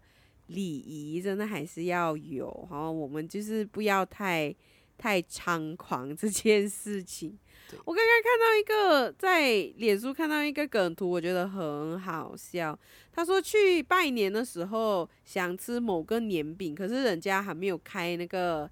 [0.49, 4.55] 礼仪真的还是要有哈，我们就是不要太
[4.99, 7.39] 太猖狂这件事情。
[7.85, 12.79] 我刚刚看到一个在脸书看到一个梗图，我觉得很好笑。
[13.13, 18.71] 他说去拜年的时候想吃某个年饼，可是人家还没有开那个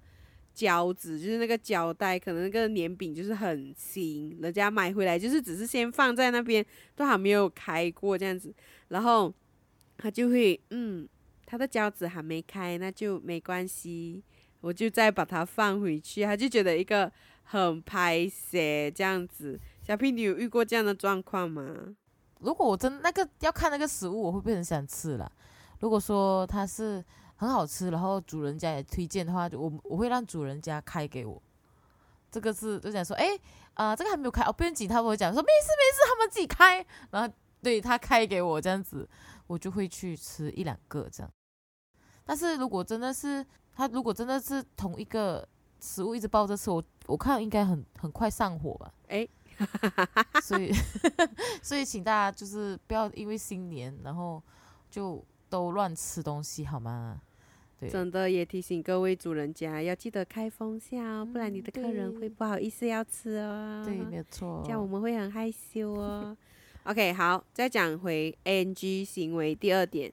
[0.53, 8.53] 胶纸，就是那个胶带，可能那个年饼就是很新，人家买回来就是只是先放在那边，都还没有开过这样子，
[8.89, 9.33] 然后
[9.97, 11.07] 他就会嗯，
[11.45, 14.23] 他的胶纸还没开，那就没关系，
[14.61, 17.11] 我就再把它放回去，他就觉得一个
[17.45, 18.57] 很拍摄
[18.93, 19.59] 这样子。
[19.81, 21.63] 小 P，你有遇过这样的状况吗？
[22.41, 25.31] 如果我真那个要看那个食物，我会不会很想吃啦？
[25.79, 27.03] 如果说它是
[27.37, 31.41] 很好吃，然后主人家也推荐的话，我我会让主人家开给我。
[32.31, 33.39] 这个是就讲说，哎
[33.75, 39.07] 啊、这个还没有开哦，不用紧，他们会讲说没事没事，他们自己开，然后对他开给我这样子，
[39.47, 41.31] 我就会去吃一两个这样。
[42.25, 45.47] 但是如果真的是他，如果真的是同一个
[45.79, 48.93] 食物一直抱着吃，我我看应该很很快上火吧。
[49.07, 49.29] 诶
[50.43, 50.71] 所以
[51.63, 54.41] 所以请大家就是不要因为新年然后
[54.89, 57.21] 就都乱吃东西好吗？
[57.79, 63.83] 对，真的也提醒各位主人家要记得开风扇哦，不然你的客人会不好意思要吃哦。
[63.85, 64.61] 对，没有错。
[64.65, 66.35] 这样我们会很害羞哦。
[66.83, 70.11] OK，好，再讲回 NG 行为第二点，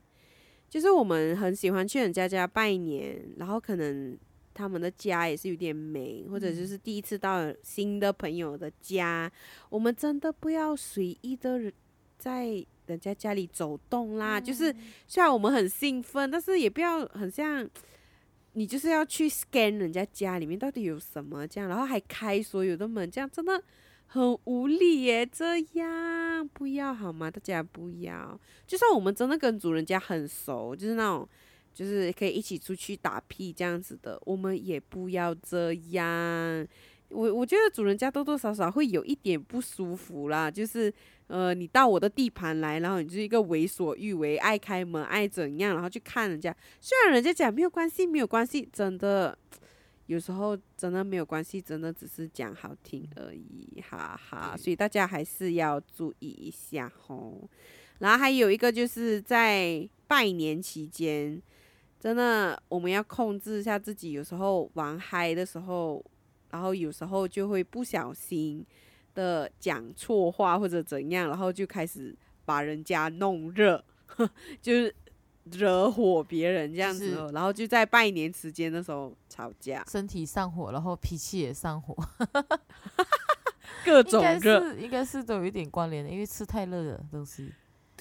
[0.70, 4.16] 就是我们很喜欢去人家家拜年，然后可能
[4.54, 9.30] 他们的家也是有点美，或者就是第一次到新的朋友的家，
[9.68, 11.72] 我们真的不要随意的
[12.18, 14.40] 在人家家里走动啦。
[14.40, 14.74] 就是
[15.06, 17.68] 虽然我们很兴奋，但是也不要很像。
[18.54, 23.58] 你就是要去 scan 人家家里面到底有什么这样，然后还开所有的门，这样真的
[24.04, 27.30] 很无力耶，这样不要好吗？
[27.30, 28.38] 大家不要。
[28.66, 31.26] 就算我们真的跟主人家很熟，就是那种
[31.72, 36.66] 就是可以一起出去打屁这样子的，我们也不要这样。
[37.08, 40.92] 我我觉得主人家多多少少会有一点不舒服啦，就是
[41.26, 46.54] 呃，你到我的地盘来，然后你就是一个为所欲为，爱开门爱怎样，然后去看人家。
[46.80, 49.36] 虽然人家讲没有关系，没有关系，真的
[50.06, 54.56] 有时候真的没有关系，真的只是讲好听而已，哈哈。
[54.56, 57.46] 所以大家还是要注意一下吼。
[57.98, 61.40] 然后还有一个就是在拜年期间，
[62.02, 66.04] 真的我们要控制一下自己，有时候玩嗨的时候。
[66.50, 68.62] 然后有时候就会不小心
[69.14, 73.82] 的讲错话或者怎样，然后就开始把人家弄热，
[74.60, 74.94] 就是
[75.44, 81.96] 惹火别人这样子，然后就在拜年时间的时候吵架，身体上火，然后脾气也上火，
[83.82, 87.50] 各种热，应该是都有一点关联的，因为吃太热的东西。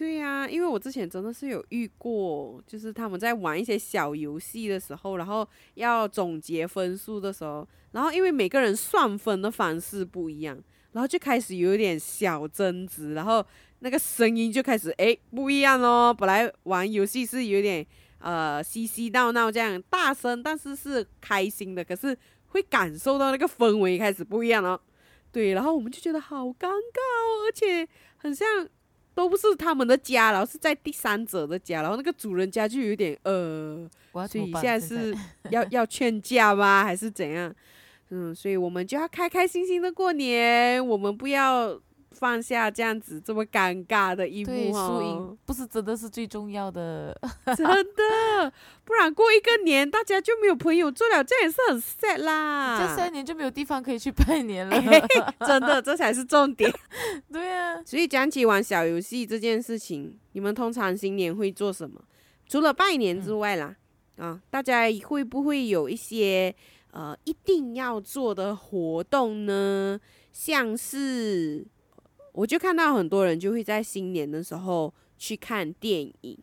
[0.02, 10.58] 对呀，因为我之前真的是有遇过，就是他们在玩一些小游戏的时候，然后要总结分数的时候，然后因为每个人算分的方式不一样，
[10.94, 13.46] 然后就开始有点小争执，然后
[13.82, 16.12] 那个声音就开始哎不一样哦。
[16.12, 17.86] 本来玩游戏是有点
[18.18, 24.82] 呃嘻嘻闹闹这样大声，但是是开心的，可是会感受到那个氛围开始不一样了。
[25.32, 27.88] 对，然后我们就觉得好尴尬哦，而且
[28.18, 28.68] 很像。
[29.14, 33.90] 都不是他们的家，然后是在第三者的家，然后那个主人家就有点呃，
[34.28, 35.16] 所以现在是
[35.50, 37.54] 要 要劝架吗，还是怎样？
[38.10, 41.80] 嗯，所以我们就要开开心心的过年，我们不要。
[42.12, 47.18] 放下这样子这么尴尬的一幕哦，不是真的是最重要的，
[47.58, 52.78] 真的，不然过一个年大家就没有朋友做了，这也是很 sad 啦。
[52.80, 54.78] 这三年就没有地方可以去拜年了，
[55.48, 56.72] 真的，这才是重点。
[57.32, 62.02] 对啊，所以讲起玩小游戏这件事情，你们通常新年会做什么？
[62.48, 63.76] 除了拜年之外啦，
[64.18, 66.54] 啊，大家会不会有一些
[66.92, 70.00] 呃一定要做的活动呢？
[70.34, 71.66] 像是。
[72.34, 76.38] 我就看到很多人就会在新年的时候去看电影，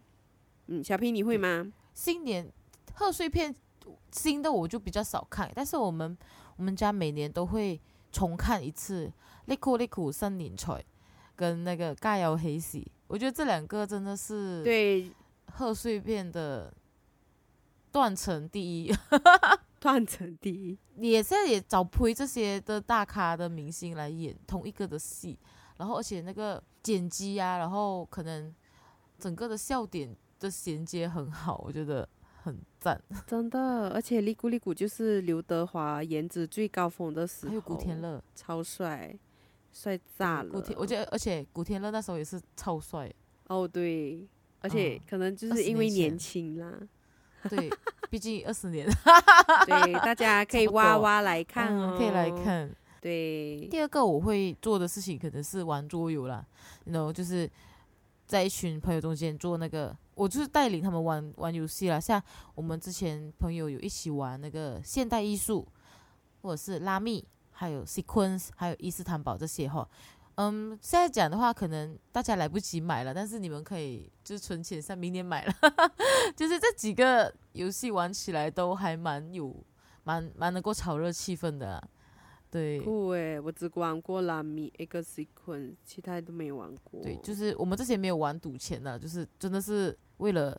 [0.67, 1.73] 嗯，小平你会吗？
[1.95, 2.51] 新年
[2.95, 3.55] 贺岁片
[4.13, 6.17] 新的我就比较少看，但是我们
[6.57, 7.81] 我们家每年都会
[8.13, 9.07] 重看一次
[9.47, 10.73] 《利库利库新年彩》
[11.35, 15.11] 跟那个《尬摇黑喜》，我觉得这两个真的是对
[15.47, 16.73] 贺岁片的
[17.91, 18.95] 断层第一，
[19.81, 20.79] 断层第一。
[20.97, 25.39] 也现在也找推这些的大咖的明星来演同一个的戏。
[25.79, 28.55] 然后，而且那个剪辑啊，然后可能
[29.19, 32.07] 整个的笑点的衔接很好，我觉得
[32.43, 33.01] 很赞。
[33.27, 39.17] 真的，而且利古利古就是刘德华颜值最高峰的时候，还有古天乐，超帅，
[39.73, 40.51] 帅炸了。
[40.51, 43.11] 古天，我觉得，而且古天乐那时候也是超帅。
[43.47, 44.27] 哦，对，
[44.61, 46.73] 而且可能就是因为年轻啦。
[47.49, 47.71] 对，
[48.11, 48.85] 毕竟二十年。
[49.65, 52.69] 对，大家 可以挖挖来看哦，可以来看。
[53.01, 56.45] 对，第二个我会做的事情可能是玩桌游啦，
[56.87, 57.49] 然后就是
[58.27, 62.01] 在一群朋友中间做那个，我就是带领他们玩玩游戏啦。
[62.01, 62.21] 像
[62.55, 65.67] 我们之前朋友有一起玩那个现代艺术，
[66.43, 69.89] 或者是拉密，还有 sequence，还有伊斯坦堡这些哈。
[70.35, 75.53] 嗯，现在讲的话，可能大家来不及买了，但是你们可以就是存钱，像明年买了。
[76.37, 79.55] 就是这几个游戏玩起来都还蛮有，
[80.05, 81.83] 蛮蛮能够炒热气氛的。
[82.51, 83.39] 对，酷诶！
[83.39, 87.03] 我只玩过拉米一个 sequence，其他都没玩过。
[87.03, 90.59] 对，就是我们之前没有玩赌钱的，就是真的是为了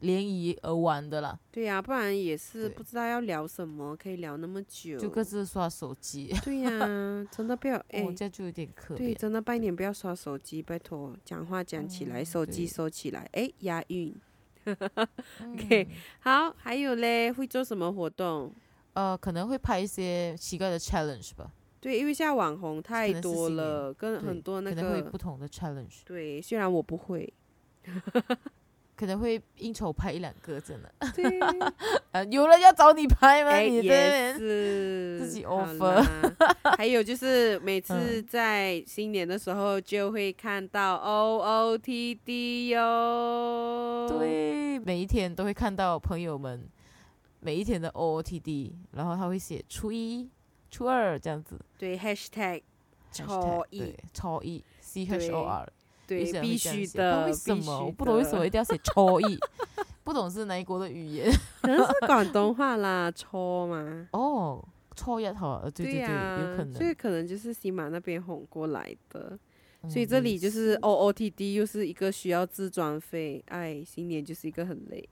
[0.00, 1.38] 联谊而玩的啦。
[1.50, 4.96] 对呀，不然也是不知道要聊什么，可以聊那么久。
[4.98, 6.32] 就各自刷手机。
[6.44, 6.70] 对呀，
[7.30, 8.98] 真的不要哎，这就有点可怜。
[8.98, 13.28] 对，真的拜年不要刷手机，拜托，讲话讲起来，手机收起来。
[13.32, 14.14] 哎，押韵。
[14.64, 15.88] OK，
[16.20, 18.52] 好，还有嘞，会做什么活动？
[18.94, 21.50] 呃，可能会拍一些奇怪的 challenge 吧。
[21.80, 26.02] 对，因为现在网红太多了，跟很多那个不同的 challenge。
[26.04, 27.32] 对，虽然我不会，
[28.94, 30.92] 可能会应酬拍一两个，真的。
[31.12, 31.24] 对，
[32.12, 33.56] 呃，有人要找你拍吗？
[33.56, 36.04] 你也是自己 offer。
[36.78, 44.06] 还有就是每次在新年的时候，就会看到 O O T D 哟。
[44.08, 46.68] 对，每一天都会看到朋友们。
[47.44, 50.30] 每一天的 O O T D，然后他会写初一、
[50.70, 51.58] 初二这样子。
[51.76, 52.62] 对，#hashtag
[53.10, 55.72] 超一超一 C H O R，
[56.06, 57.26] 对，必须的。
[57.26, 57.86] 为什么？
[57.86, 59.38] 我不懂为什么一定要写超一？
[60.04, 61.28] 不懂是哪一国的语言？
[61.60, 64.08] 可能是广东话啦， 超嘛。
[64.12, 64.64] 哦，
[64.94, 66.74] 超一好，对对对，有可能。
[66.74, 69.36] 所以可能就是西马那边哄过来的。
[69.88, 73.42] 所以这里就是 O O T D，又是一个需要自装费。
[73.48, 75.08] 哎，新年就是一个很累。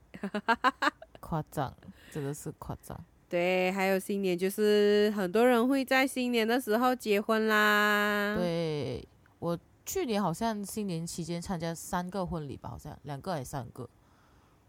[1.19, 1.75] 夸张，
[2.11, 2.99] 真的是夸张。
[3.29, 8.35] 对，还有新年就是很多人会在新年的时候结婚啦。
[8.37, 9.07] 对
[9.39, 13.89] 我去年好像新年期间参加三个婚礼吧，好像两个还是三个，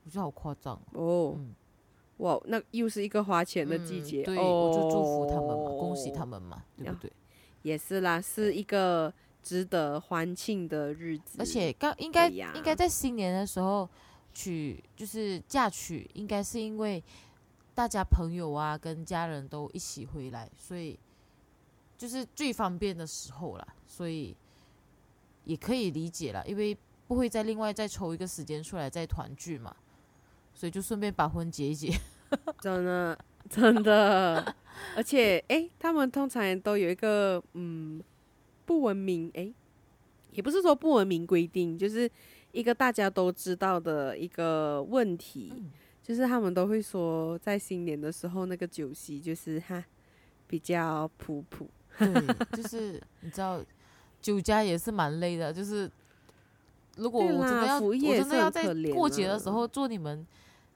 [0.05, 1.35] 我觉得好夸张哦。
[1.37, 1.53] 嗯，
[2.19, 7.13] 哇，那又是一个花钱的季节，对，我就祝福他们嘛，恭喜他们嘛，对不对？
[7.63, 9.13] 也是啦，是一个
[9.43, 11.37] 值得欢庆的日子。
[11.41, 13.89] 而且刚应该应该在新年的时候
[14.33, 17.03] 娶，就是嫁娶，应该是因为
[17.75, 20.99] 大家朋友啊跟家人都一起回来，所以
[21.97, 24.37] 就是最方便的时候啦，所以
[25.45, 29.75] 也可以理解了，因为不会再另外再抽一个时间出来再团聚嘛，
[30.55, 31.93] 所以就顺便把婚结一结。
[32.61, 33.19] 真的，
[33.51, 34.55] 真的。
[34.97, 38.03] 而且，哎，他们通常都有一个嗯
[38.65, 39.53] 不文明，哎，
[40.31, 42.11] 也不是说不文明规定，就是
[42.53, 45.53] 一个大家都知道的一个问题，
[46.03, 49.85] 就是他们都会说，在新年的时候那个酒席就是哈
[50.47, 53.65] 比较普普，对，就是你知道
[54.21, 55.91] 酒家也是蛮累的，就是
[56.97, 60.27] 如果我真的要我真的要在过节的时候做你们。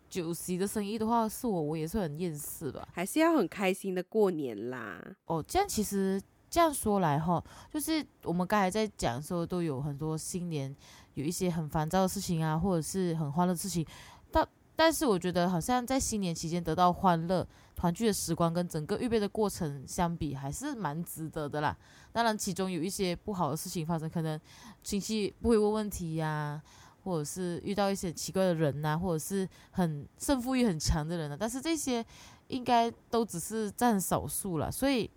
[0.09, 5.03] 酒席的生意的话，是我我也是很厌世吧，还是要很开心的过年啦。
[5.27, 10.74] 哦，这样其实这样说来哈，就是我们刚才在讲的时候，都有很多新年
[11.14, 13.85] 有一些很烦躁的事情啊，或者是很欢乐的事情。
[14.31, 21.77] 但但是我觉得好像在新年期间得到欢乐、团聚的时光，跟整个预备的过程相比，还是蛮值得的啦。
[22.12, 24.39] 当然，其中有一些不好的事情发生，可能
[24.83, 26.62] 亲戚不会问问题呀。
[27.07, 32.05] 或者是遇到一些奇怪的人呐，或者是很胜负欲很强的人呢，但是这些
[32.49, 34.72] 应该都只是占少数了。
[34.72, 35.09] 所以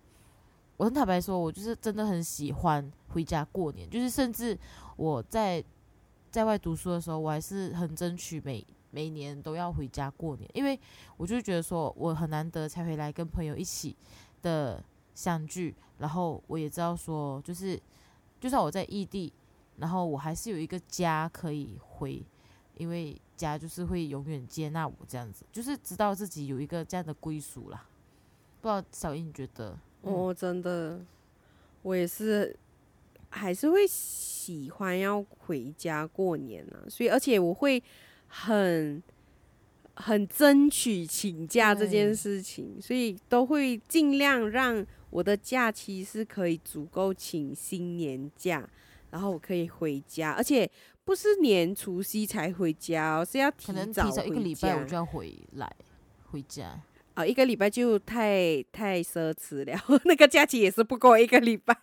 [0.76, 4.56] 我很坦白说，我就是真的很喜欢回家过年，就是甚至
[4.94, 5.64] 我在
[6.30, 10.78] 在外读书的时候，我还是很争取每每年都要回家过年，因为
[11.16, 13.96] 我就觉得说我很难得才回来跟朋友一起
[14.42, 14.82] 的
[15.14, 17.80] 相聚，然后我也知道说，就是
[18.40, 19.32] 就算我在异地。
[19.76, 22.22] 然后我还是有一个家可以回，
[22.76, 27.88] 因为家就是会永远接纳我这样子，就是知道自己有一个这样的归属啦。
[28.60, 29.78] 不知道小英觉得？
[30.02, 31.00] 哦，真的，
[31.80, 32.54] 我也是，
[33.30, 36.84] 还是会喜欢要回家过年啊。
[36.86, 37.82] 所以而且我会
[38.32, 39.02] 很
[39.94, 48.66] 很争取请假这件事情，所以都会尽量让我的假期是可以足够请新年假。
[49.10, 50.70] 然后我可以回家，而且
[51.04, 55.68] 不是年除夕才回家哦，是要提早提早一个礼拜我就要回来
[56.30, 56.80] 回家
[57.14, 59.76] 啊，一个礼拜就太太奢侈了，
[60.06, 61.74] 那个假期也是不够一个礼拜。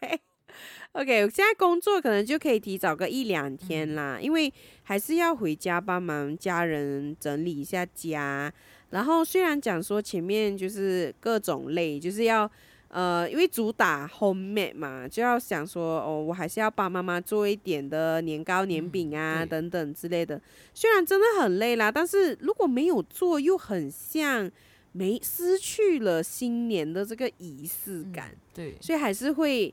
[0.93, 4.51] OK，现在工作可能就可以提早个一两天啦，因为
[4.83, 8.51] 还是要回家帮忙家人整理一下家。
[8.89, 12.49] 然后虽然讲说前面就是各种累，就是要。
[12.89, 20.41] 呃，因为主打 homemade 嘛，就要想说，哦，我还是要帮妈妈做一点的年糕、年饼啊，等等之类的。
[20.73, 24.49] 虽然真的很累啦，但是如果没有做，又很像
[24.93, 28.33] 没失去了新年的这个仪式感。
[28.53, 29.71] 对，所以还是会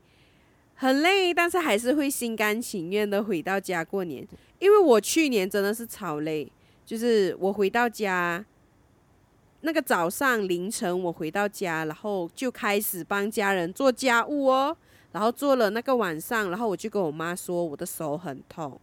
[0.75, 4.27] 很累，但是还是会心甘情愿的回到家过年。
[4.59, 6.51] 因为我去年真的是超累，
[6.85, 8.45] 就是我回到家。
[9.61, 14.77] 那个早上凌晨，我回到家，然后就开始帮家人做家务哦。
[15.11, 18.79] 然后做了那个晚上，然后我就跟我妈说，我的手很痛，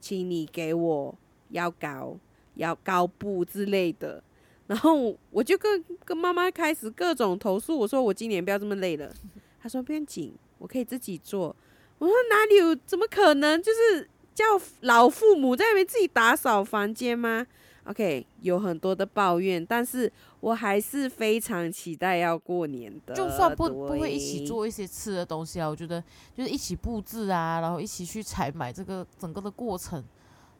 [0.00, 1.14] 请你给我
[1.50, 2.16] 药膏、
[2.56, 4.22] 药膏布之类的。
[4.66, 9.14] 然后我就跟跟妈妈开始各种投诉，我说我今年不要这么累了。
[9.62, 11.54] 她说不用紧，我可以自己做。
[11.98, 12.76] 我说哪里有？
[12.86, 13.62] 怎么可能？
[13.62, 14.44] 就是叫
[14.82, 17.46] 老父母在那边自己打扫房间吗
[17.84, 23.14] ？OK，有很多的抱怨，但是我还是非常期待要过年的。
[23.14, 26.02] 就算不不会一起做一些吃的东西啊，我觉得
[26.36, 30.04] 就是一起布置啊，然后一起去采买，这个整个的过程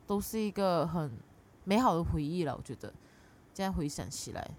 [0.07, 1.13] 都是一个很
[1.65, 2.57] 美好的回忆了。
[2.57, 2.93] 我觉得
[3.55, 4.51] 现在回想起来，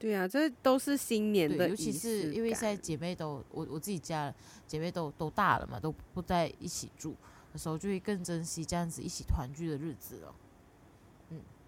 [0.00, 4.34] 对啊，这都是新年的，尤其是因为现在姐妹都我我自己家
[4.66, 7.14] 姐妹都都大了嘛，都不在一起住
[7.52, 10.34] 的时候，就会更珍惜这样子一起团聚的日子了。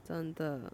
[0.02, 0.72] 真的，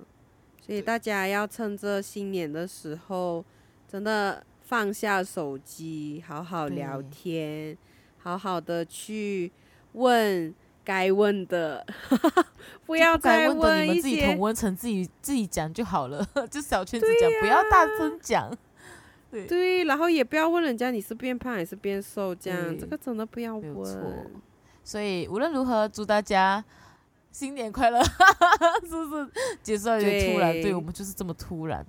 [0.65, 3.45] 所以大家要趁着新年的时候，
[3.89, 7.77] 真的放下手机，好好聊天，
[8.19, 9.51] 好好的去
[9.95, 10.55] 问
[10.89, 11.87] 该问的，
[12.87, 18.51] 不要再问你们自己同温层自己自己讲就好了， 就小圈子讲，不要大声讲。
[19.31, 24.31] 对对，然后也不要问人家你是变胖还是变瘦，这样这个真的不要问。
[24.83, 26.65] 所以无论如何，祝大家。
[27.31, 29.29] 新年快乐，是不是？
[29.63, 31.87] 结束有点突然，对对我们就是这么突然。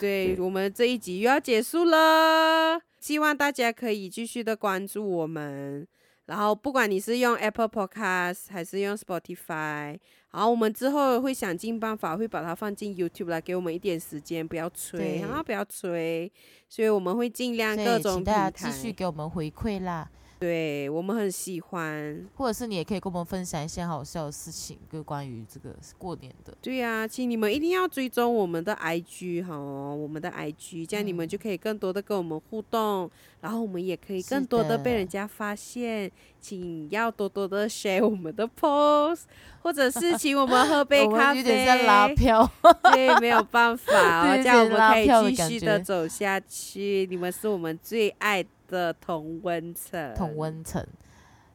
[0.00, 5.86] 对我们这一集又要结束了，希望大家可以继续的关注我们。
[6.26, 9.98] 然后，不管你是用 Apple Podcast 还是用 Spotify，
[10.32, 16.32] 然后我们之后会想尽办法会把它放进 YouTube 来，给我们一点时间，不要催，对然后不要催，
[16.68, 18.70] 所以我们会尽量各种平台继。
[18.72, 22.26] 续给我们回馈啦，对我们很喜欢。
[22.34, 26.56] 或者是你也可以跟我们分享一些好笑的事情，就关于这个过年的。
[26.60, 33.10] 对呀、请你们一定要追踪我们的 IG 哈，我们的 IG，这样你们嗯就可以更多的跟我们互动，
[33.40, 36.10] 然后我们也可以更多的被人家发现。
[36.40, 39.22] 请要多多的 share 我们的 post，
[39.62, 41.36] 或者是请我们喝 杯咖啡。
[41.36, 42.46] 们有点像拉票，
[42.92, 47.06] 对，没有办法、 哦，这样我们可以继续的走下去。
[47.08, 50.84] 你们是我们最爱的同温层，同温层。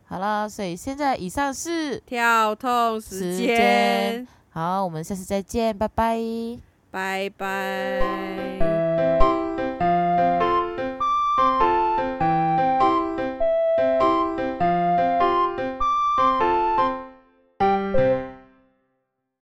[0.06, 6.20] 好了，所以现在以上是跳痛时间，好，我们下次再见，拜拜。
[6.92, 8.69] 拜拜。